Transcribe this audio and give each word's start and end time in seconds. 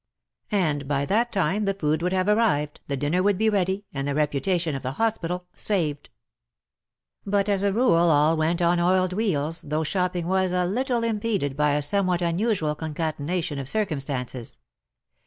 And 0.49 0.87
by 0.87 1.05
that 1.05 1.31
time 1.31 1.65
the 1.65 1.75
food 1.75 2.01
would 2.01 2.11
have 2.11 2.27
arrived, 2.27 2.81
the 2.87 2.97
dinner 2.97 3.21
would 3.21 3.37
be 3.37 3.51
ready 3.51 3.85
and 3.93 4.07
the 4.07 4.15
reputation 4.15 4.73
of 4.73 4.81
the 4.81 4.93
hospital 4.93 5.45
saved. 5.53 6.09
But 7.23 7.47
as 7.47 7.61
a 7.61 7.71
rule 7.71 7.93
all 8.09 8.35
went 8.35 8.63
on 8.63 8.79
oiled 8.79 9.13
wheels, 9.13 9.61
though 9.61 9.83
shopping 9.83 10.25
was 10.25 10.53
a 10.53 10.65
little 10.65 11.03
impeded 11.03 11.55
by 11.55 11.73
a 11.75 11.83
somewhat 11.83 12.23
unusual 12.23 12.73
concatenation 12.73 13.59
of 13.59 13.69
circum 13.69 13.99
stances. 13.99 14.57